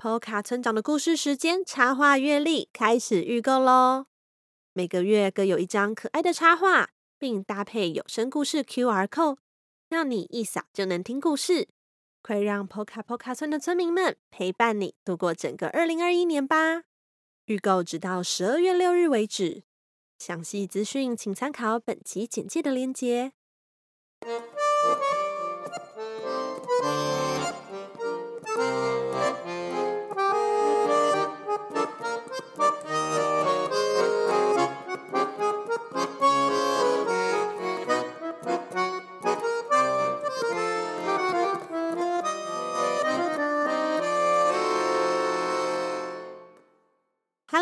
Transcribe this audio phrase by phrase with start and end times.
[0.00, 4.06] Poca 村长的故事时间插画月历开始预购喽！
[4.72, 6.88] 每个月各有一张可爱的插画，
[7.18, 9.36] 并搭配有声故事 QR code，
[9.90, 11.68] 让你一扫就能听故事。
[12.22, 16.84] 快让 Poca Poca 村的村民们陪伴你度过整个二零二一年吧！
[17.44, 19.64] 预购直到十二月六日为止，
[20.18, 23.32] 详细资讯请参考本集简介的链接。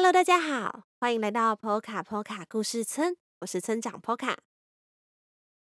[0.09, 4.39] Hello，大家好，欢迎来到 Poca Poca 故事村，我是村长 Po 卡。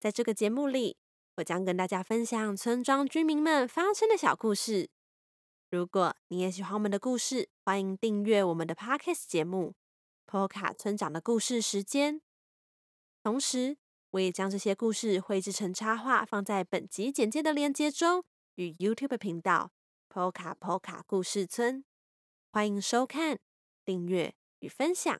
[0.00, 0.96] 在这个节目里，
[1.36, 4.88] 我将跟大家分享村庄居民们发生的小故事。
[5.70, 9.74] 如果你也喜欢我们的故事，欢迎订阅我们的 Podcast 节目
[10.26, 12.22] ，Po 卡村长的故事时间。
[13.22, 13.76] 同时，
[14.12, 19.72] 我也将这些故事绘制成插画，放在本集简介的链接中，与 YouTube 频道
[20.08, 21.84] Poca Poca 故事村。
[22.50, 23.38] 欢迎收看、
[23.88, 25.18] 订阅与分享。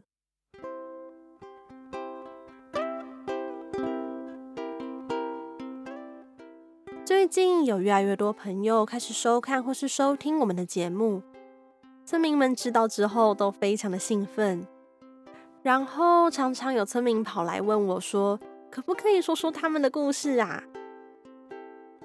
[7.03, 11.23] 最近有越来越多朋友开始收看或是收听我们的节目，
[12.05, 14.67] 村民们知道之后都非常的兴奋，
[15.63, 18.39] 然后常常有村民跑来问我说
[18.71, 20.63] ：“可不可以说说他们的故事啊？”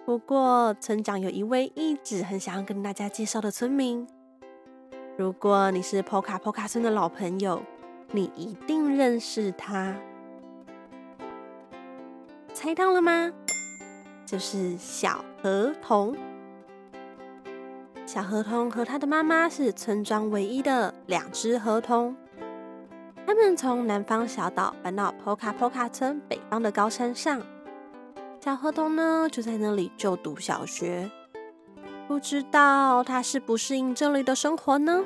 [0.05, 4.07] 不过村长有一位一直很想要跟大家介绍的村民，
[5.15, 7.61] 如果你是 Poca Poca 村的老朋友，
[8.11, 9.95] 你一定认识他，
[12.51, 13.31] 猜到了吗？
[14.25, 16.17] 就是小河童。
[18.07, 22.15] 小河童和他的妈妈是村庄唯一的两只河童。
[23.27, 27.39] 他们从南方小岛搬到 Poca Poca 村北方的高山上。
[28.39, 31.11] 小河童呢，就在那里就读小学。
[32.07, 35.03] 不知道他适不适应这里的生活呢？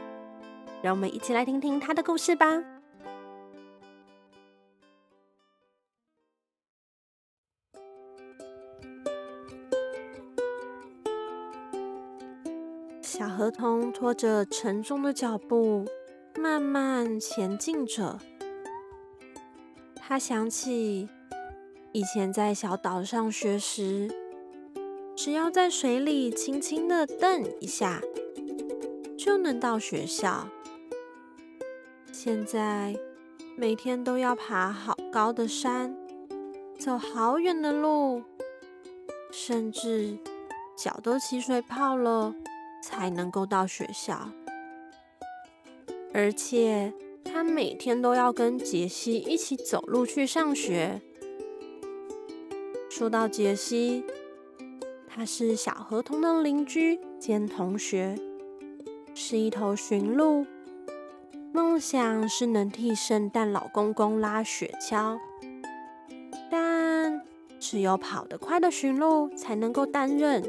[0.81, 2.63] 让我们一起来听听他的故事吧。
[13.02, 15.85] 小河童拖着沉重的脚步，
[16.40, 18.19] 慢慢前进着。
[19.96, 21.09] 他想起
[21.94, 24.08] 以前在小岛上学时，
[25.27, 28.01] 只要在水里轻轻的蹬一下，
[29.17, 30.47] 就能到学校。
[32.13, 32.95] 现在
[33.57, 35.93] 每天都要爬好高的山，
[36.79, 38.23] 走好远的路，
[39.29, 40.17] 甚至
[40.77, 42.33] 脚都起水泡了。
[42.81, 44.29] 才能够到学校，
[46.13, 46.93] 而且
[47.25, 51.01] 他每天都要跟杰西一起走路去上学。
[52.89, 54.05] 说到杰西，
[55.17, 58.16] 他是小河童的邻居兼同学，
[59.16, 60.45] 是一头驯鹿，
[61.51, 65.17] 梦想是能替圣诞老公公拉雪橇，
[66.51, 67.19] 但
[67.59, 70.44] 只有跑得快的驯鹿才能够担任。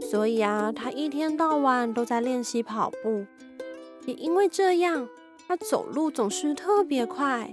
[0.00, 3.26] 所以啊，他一天到晚都在练习跑步，
[4.06, 5.08] 也因为这样，
[5.48, 7.52] 他走路总是特别快。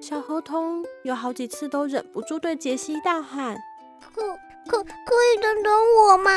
[0.00, 3.56] 小河童有好几次都忍不住对杰西大喊
[4.66, 6.30] ：“可可以等等我吗？”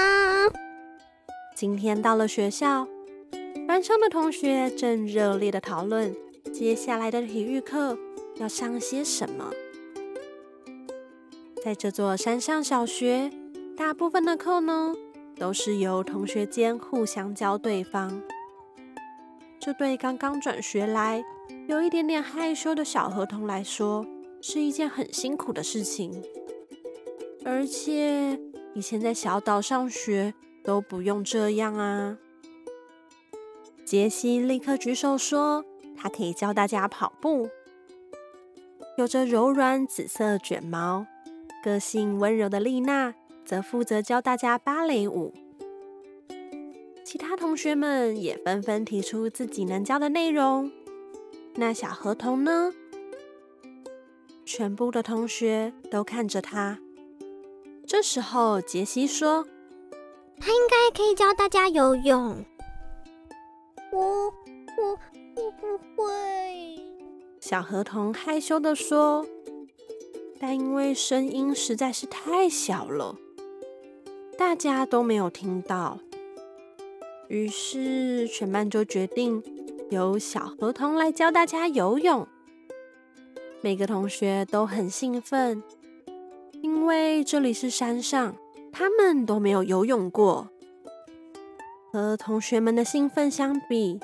[1.56, 2.88] 今天到了学校，
[3.68, 6.16] 班上的同学正热烈的讨论
[6.54, 7.98] 接下来的体育课
[8.36, 9.52] 要上些什么。
[11.64, 13.32] 在这座山上小学。
[13.78, 14.94] 大部分的课呢，
[15.38, 18.22] 都是由同学间互相教对方。
[19.60, 21.22] 这对刚刚转学来、
[21.68, 24.06] 有一点点害羞的小河童来说，
[24.42, 26.24] 是一件很辛苦的事情。
[27.46, 28.38] 而且
[28.74, 30.34] 以前在小岛上学
[30.64, 32.18] 都不用这样啊。
[33.86, 35.64] 杰西立刻举手说
[35.96, 37.48] ：“他可以教大家跑步。”
[38.98, 41.06] 有着柔软紫色卷毛、
[41.64, 43.14] 个性温柔的丽娜。
[43.46, 45.32] 则负责教大家芭蕾舞，
[47.04, 50.72] 其他同学们也纷纷提出自己能教的内容。
[51.54, 52.74] 那小河童呢？
[54.44, 56.80] 全部的同学都看着他。
[57.96, 59.48] 这时候，杰西说
[60.38, 62.44] ：“他应该可以教大家游泳。”
[63.90, 64.26] 我
[64.76, 65.00] 我
[65.38, 66.78] 我不会。
[67.40, 69.26] 小河童害羞地说，
[70.38, 73.16] 但因为声音实在是太小了。
[74.38, 75.98] 大家都没有听到。
[77.30, 79.42] 于是全班就决定
[79.90, 82.28] 由小河童来教大家游泳。
[83.62, 85.64] 每个同学都很兴奋，
[86.86, 88.36] 因为这里是山上，
[88.72, 90.50] 他们都没有游泳过。
[91.92, 94.00] 和同学们的兴奋相比，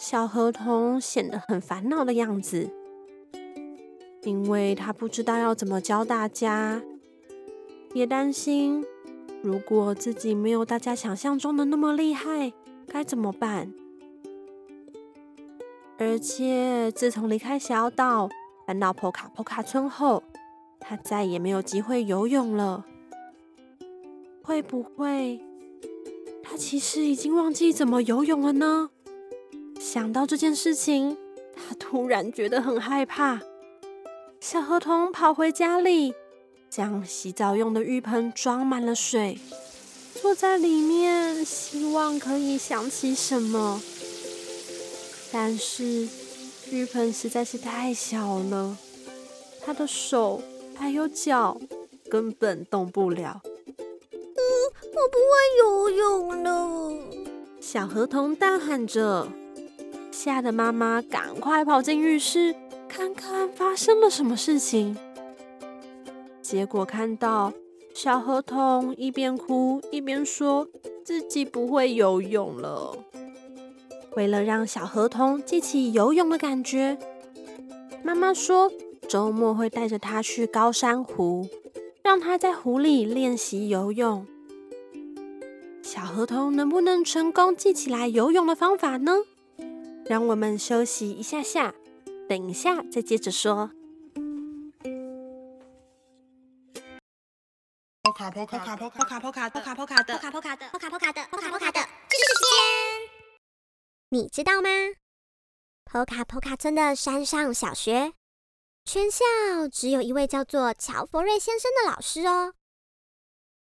[0.00, 2.70] 小河童显得很烦恼的样子，
[4.22, 6.80] 因为他不知道要怎么教大家，
[7.92, 8.82] 也担心
[9.42, 12.54] 如果自己没有大家想象中的那么厉害，
[12.88, 13.70] 该怎么办？
[15.98, 18.30] 而且自从离开小岛，
[18.66, 20.22] 搬到波卡波卡村后，
[20.86, 22.84] 他再也没有机会游泳了。
[24.42, 25.40] 会不会
[26.42, 28.90] 他其实已经忘记怎么游泳了呢？
[29.80, 31.16] 想到这件事情，
[31.54, 33.40] 他突然觉得很害怕。
[34.40, 36.12] 小河童跑回家里，
[36.68, 39.38] 将洗澡用的浴盆装满了水，
[40.20, 43.80] 坐在里面，希望可以想起什么。
[45.32, 46.06] 但是
[46.70, 48.76] 浴盆实在是太小了，
[49.64, 50.42] 他的手
[50.76, 51.60] 还有脚
[52.08, 53.40] 根本动不了。
[53.44, 54.42] 嗯，
[54.92, 56.90] 我不会游泳了！
[57.60, 59.28] 小河童大喊着。
[60.10, 62.54] 吓得妈妈赶快跑进浴室，
[62.88, 64.96] 看看发生了什么事情。
[66.40, 67.52] 结果看到
[67.92, 70.68] 小河童一边哭一边说
[71.04, 72.96] 自己不会游泳了。
[74.14, 76.96] 为了让小河童记起游泳的感觉，
[78.04, 78.70] 妈妈说
[79.08, 81.48] 周末会带着他去高山湖，
[82.02, 84.26] 让他在湖里练习游泳。
[85.82, 89.12] 小河童能不能成功记起来游泳的方法呢？
[90.06, 91.74] 让我们休息一下下，
[92.28, 93.70] 等一下再接着说。
[98.02, 102.60] 波卡波卡波卡波卡波卡波卡波卡的波卡波卡的波卡波卡的波卡波卡的知识时间，
[104.10, 104.68] 你知道吗？
[105.84, 108.12] 波卡波卡村的山上小学，
[108.84, 109.24] 全校
[109.72, 112.54] 只有一位叫做乔佛瑞先生的老师哦。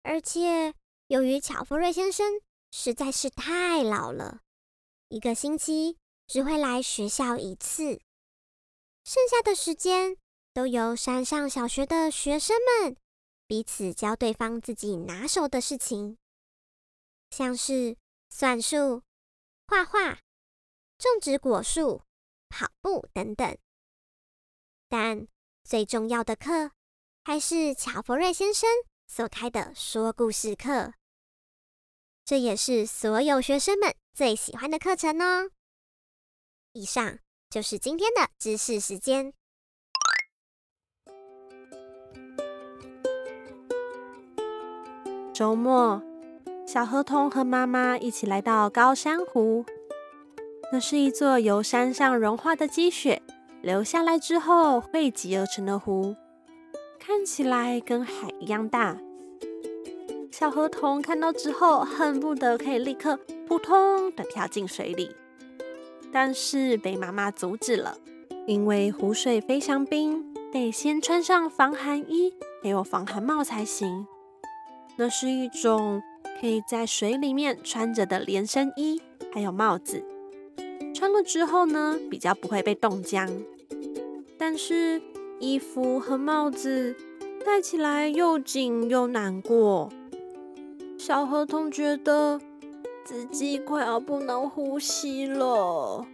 [0.02, 0.74] 而且
[1.08, 2.42] 由于乔佛瑞先生
[2.72, 4.42] 实在是太老了，
[5.10, 5.98] 一个星期，
[6.28, 8.02] 只会来学校一次，
[9.04, 10.18] 剩下的时间
[10.54, 12.98] 都由山上小学的学生们
[13.46, 16.18] 彼此教对方自己拿手的事情，
[17.30, 17.96] 像是
[18.30, 19.04] 算术、
[19.68, 20.16] 画画、
[20.98, 22.02] 种植果树、
[22.50, 23.58] 跑步等等。
[24.92, 25.26] 但
[25.64, 26.72] 最重要的课
[27.24, 28.70] 还是乔佛瑞先生
[29.08, 30.96] 所开的说故事课，
[32.26, 35.52] 这也是所有学生们最喜欢的课程哦。
[36.74, 39.32] 以上就是今天的知识时间。
[45.34, 46.04] 周末，
[46.68, 49.66] 小河童和妈妈一起来到高山湖。
[50.74, 53.22] 那是一座由山上融化的积雪
[53.62, 56.16] 流下来之后汇集而成的湖，
[57.00, 58.98] 看起来跟海一样大。
[60.32, 65.16] 小河童看到之后，恨不得可以立刻扑通的跳进水里。
[66.12, 67.98] 但是被妈妈阻止了，
[68.48, 74.08] 因为湖水非常冰，得先穿上防寒衣还有防寒帽才行。
[74.98, 76.02] 那是一种
[76.40, 79.00] 可以在水里面穿着的连身衣，
[79.32, 80.04] 还有帽子。
[80.94, 83.30] 穿了之后呢，比较不会被冻僵。
[84.38, 85.02] 但是
[85.40, 86.96] 衣服和帽子
[87.46, 89.90] 戴起来又紧又难过。
[90.98, 92.40] 小河童觉得。
[93.04, 96.06] 自己快要不能呼吸了，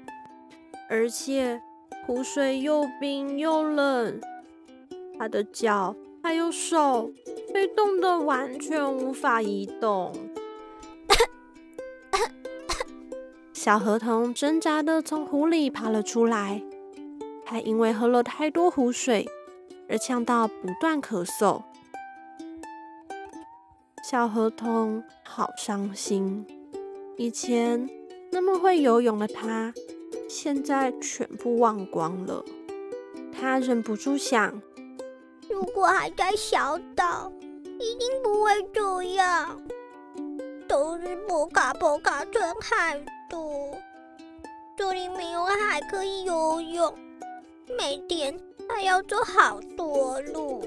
[0.90, 1.62] 而且
[2.06, 4.20] 湖水又冰又冷，
[5.20, 5.94] 他的脚
[6.24, 7.12] 还有手
[7.54, 10.14] 被冻得完全无法移动。
[13.68, 16.64] 小河童挣扎的从湖里爬了出来，
[17.46, 19.28] 还因为喝了太多湖水
[19.90, 21.62] 而呛到不断咳嗽。
[24.06, 26.48] 小河童好伤心。
[27.18, 27.90] 以前
[28.32, 29.74] 那么会游泳的他，
[30.30, 32.46] 现在全部忘光了。
[33.38, 34.62] 他忍不住想：
[35.50, 37.30] 如果还在小岛，
[37.82, 39.62] 一定不会这样。
[40.70, 43.38] 都是波卡波卡村害的，
[44.76, 46.94] 这里没有海可以游泳，
[47.78, 50.64] 每天还要走好多路。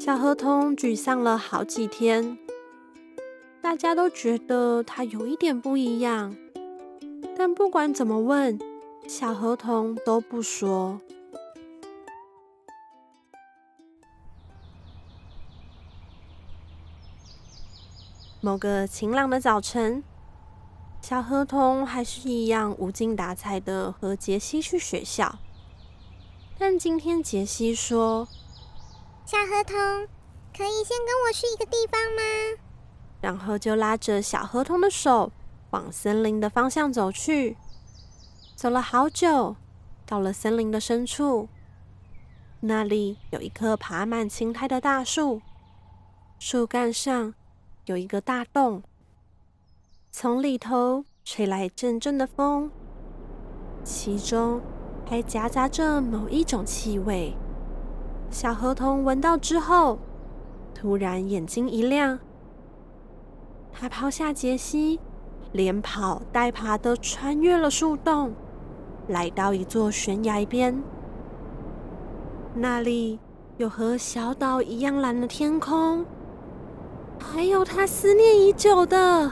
[0.00, 2.38] 小河童沮丧了好几天。
[3.60, 6.36] 大家都觉得他有一点不一样，
[7.36, 8.56] 但不管怎么问，
[9.08, 11.00] 小河童都不说。
[18.40, 20.04] 某个晴朗的早晨，
[21.08, 25.38] 小河童还是一样无精打采的和杰西去学校。
[26.58, 28.26] 但今天杰西说
[29.24, 29.76] ：“小河童，
[30.52, 32.58] 可以先跟我去一个地方吗？”
[33.22, 35.30] 然后就拉着小河童的手
[35.70, 37.56] 往森林的方向走去。
[38.56, 39.54] 走了好久，
[40.04, 41.48] 到了森林的深处，
[42.58, 45.40] 那里有一棵爬满青苔的大树，
[46.40, 47.32] 树干上
[47.84, 48.82] 有一个大洞，
[50.18, 52.70] 从里头吹来阵阵的风，
[53.84, 54.62] 其中
[55.06, 57.34] 还夹杂着某一种气味。
[58.30, 59.98] 小河童闻到之后，
[60.74, 62.18] 突然眼睛一亮，
[63.70, 65.00] 他抛下杰西，
[65.52, 68.32] 连跑带爬的穿越了树洞。
[69.08, 70.82] 来到一座悬崖边，
[72.54, 73.20] 那里
[73.58, 76.06] 有和小岛一样蓝的天空，
[77.20, 79.30] 还有他思念已久的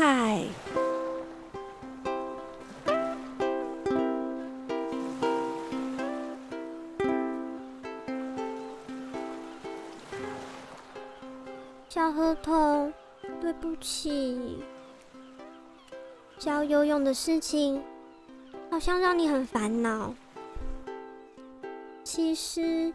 [0.00, 0.44] 嗨。
[11.88, 12.92] 小河童，
[13.40, 14.62] 对不起。
[16.38, 17.82] 教游泳的事情
[18.70, 20.14] 好像让你很烦恼。
[22.04, 22.94] 其实，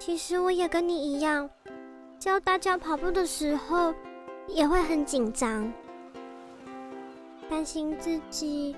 [0.00, 1.48] 其实我也跟你一样，
[2.18, 3.94] 教大家跑步的时候
[4.48, 5.72] 也会很紧张，
[7.48, 8.74] 担心自己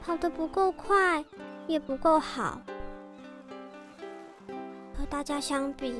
[0.00, 1.24] 跑得不够快，
[1.66, 2.60] 也不够好。
[4.96, 5.94] 和大家相比，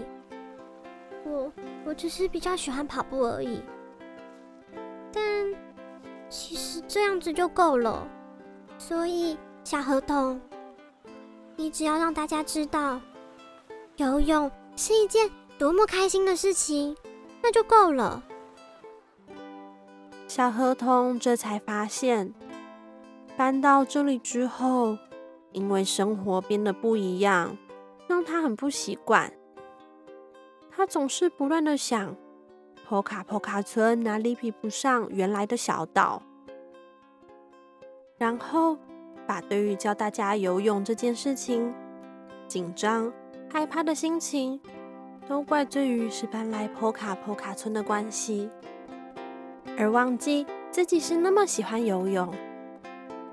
[1.24, 1.52] 我
[1.84, 3.60] 我只是比较喜欢跑步而已。
[5.12, 5.22] 但
[6.28, 8.06] 其实这样子就够了，
[8.78, 10.40] 所以小河童，
[11.56, 13.00] 你只要让大家知道
[13.96, 16.96] 游泳是一件多么开心的事情，
[17.42, 18.22] 那就够了。
[20.36, 22.34] 小河童这才发现，
[23.38, 24.98] 搬到这里之后，
[25.52, 27.56] 因为生活变得不一样，
[28.06, 29.32] 让他很不习惯。
[30.70, 32.14] 他总是不断的想。
[32.86, 36.20] 坡卡坡卡村哪里比不上原来的小岛？
[38.18, 38.76] 然后
[39.26, 41.72] 把对于教大家游泳这件事情
[42.46, 43.10] 紧张、
[43.50, 44.60] 害怕的心情，
[45.26, 48.50] 都怪罪于是搬来坡卡坡卡村的关系，
[49.78, 52.32] 而忘记自己是那么喜欢游泳，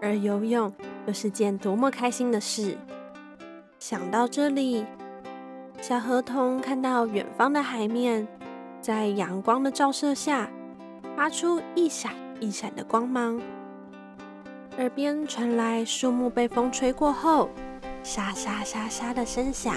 [0.01, 0.73] 而游泳
[1.07, 2.77] 又是件多么开心的事。
[3.79, 4.85] 想到这里，
[5.81, 8.27] 小河童看到远方的海面。
[8.81, 10.49] 在阳光的照射下，
[11.15, 12.11] 发出一闪
[12.41, 13.41] 一闪的光芒。
[14.77, 17.49] 耳边传来树木被风吹过后
[18.03, 19.75] 沙沙沙沙的声响，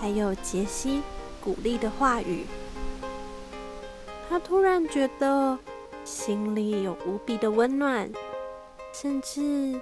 [0.00, 1.02] 还有杰西
[1.42, 2.44] 鼓励的话语。
[4.28, 5.58] 他突然觉得
[6.04, 8.10] 心里有无比的温暖，
[8.92, 9.80] 甚至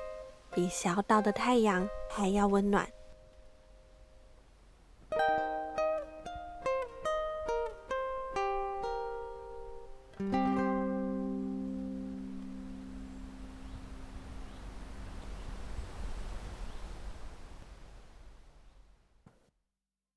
[0.53, 2.89] 比小岛的太阳还要温暖。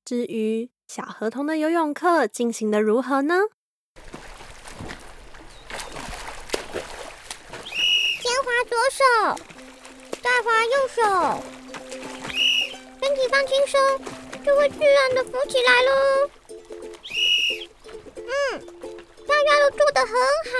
[0.04, 3.34] 至于小河童的游泳课进行的如何呢？
[8.20, 8.48] 先划
[9.18, 9.34] 左手，
[10.22, 11.02] 再划右手，
[13.02, 13.80] 身体放轻松，
[14.44, 16.30] 就会自然的浮起来喽。
[18.16, 18.30] 嗯，
[19.26, 20.54] 大家都做得很好。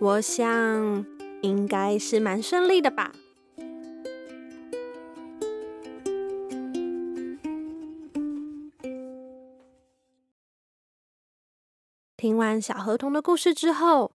[0.00, 1.06] 我想
[1.40, 3.12] 应该是蛮顺利的吧。
[12.18, 14.15] 听完小河童的故事之后，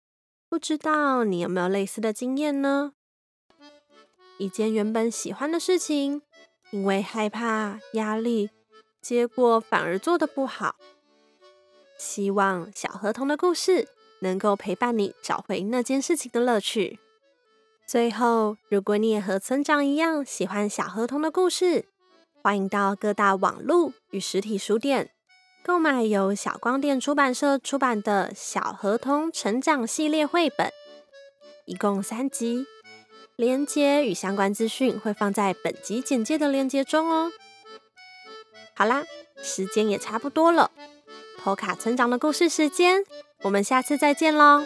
[0.49, 2.93] 不知道你有没有类似的经验呢？
[4.38, 6.23] 一件原本喜欢的事情，
[6.71, 8.50] 因为害怕、压力，
[9.03, 10.76] 结果反而做得不好。
[11.99, 13.88] 希望小河童的故事
[14.21, 17.00] 能够陪伴你找回那件事情的乐趣。
[17.85, 21.87] 最后，如果你也和村长一样喜欢小河童的故事，
[22.43, 25.15] 欢迎到各大网络与实体书店。
[25.66, 30.70] 购买由小光电出版社出版的《小合同成长系列》绘本，
[31.64, 32.64] 一共三集，
[33.35, 37.32] 连接与相关资讯会放在本集简介的链接中哦。
[38.76, 39.02] 好啦，
[39.42, 40.70] 时间也差不多了，
[41.42, 43.04] 托卡成长的故事时间，
[43.42, 44.62] 我们下次再见喽。